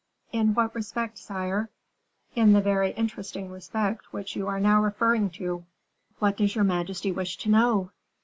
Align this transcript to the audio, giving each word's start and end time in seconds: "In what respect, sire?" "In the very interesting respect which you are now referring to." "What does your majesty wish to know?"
"In 0.31 0.55
what 0.55 0.73
respect, 0.73 1.19
sire?" 1.19 1.69
"In 2.33 2.53
the 2.53 2.59
very 2.61 2.89
interesting 2.93 3.51
respect 3.51 4.11
which 4.11 4.35
you 4.35 4.47
are 4.47 4.59
now 4.59 4.81
referring 4.81 5.29
to." 5.33 5.63
"What 6.17 6.37
does 6.37 6.55
your 6.55 6.63
majesty 6.63 7.11
wish 7.11 7.37
to 7.37 7.49
know?" 7.49 7.91